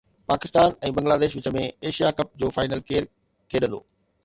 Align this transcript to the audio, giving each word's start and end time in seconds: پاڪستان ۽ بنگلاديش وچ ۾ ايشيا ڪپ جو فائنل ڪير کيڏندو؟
پاڪستان 0.29 0.71
۽ 0.89 0.95
بنگلاديش 0.99 1.35
وچ 1.41 1.51
۾ 1.59 1.67
ايشيا 1.91 2.11
ڪپ 2.21 2.33
جو 2.45 2.51
فائنل 2.57 2.85
ڪير 2.91 3.09
کيڏندو؟ 3.55 3.85